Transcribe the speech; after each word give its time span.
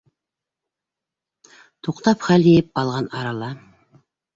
Туҡтап 1.85 2.29
хәл 2.31 2.51
йыйып 2.51 2.77
алған 2.85 3.15
арала: 3.23 3.57